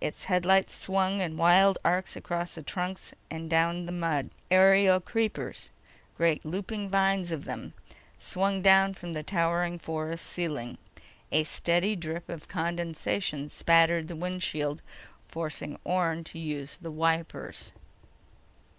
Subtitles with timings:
[0.00, 4.30] Its headlights swung in wild arcs across the trunks and down to the mud.
[4.50, 10.78] Aerial creepers—great looping vines of them—swung down from the towering forest ceiling.
[11.30, 14.80] A steady drip of condensation spattered the windshield,
[15.28, 17.74] forcing Orne to use the wipers.